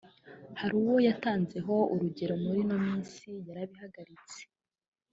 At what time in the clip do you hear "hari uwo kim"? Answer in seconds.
0.59-0.91